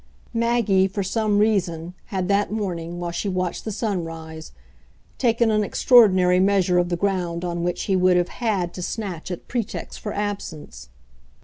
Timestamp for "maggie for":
0.33-1.03